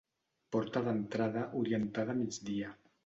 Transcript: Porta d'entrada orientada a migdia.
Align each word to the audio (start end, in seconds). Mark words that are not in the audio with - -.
Porta 0.55 0.81
d'entrada 0.87 1.43
orientada 1.63 2.15
a 2.17 2.21
migdia. 2.23 2.73